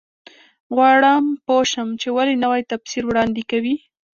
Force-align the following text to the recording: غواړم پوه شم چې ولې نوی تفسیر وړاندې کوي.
غواړم 0.75 1.23
پوه 1.45 1.63
شم 1.71 1.89
چې 2.01 2.07
ولې 2.15 2.35
نوی 2.45 2.61
تفسیر 2.71 3.03
وړاندې 3.07 3.43
کوي. 3.51 3.75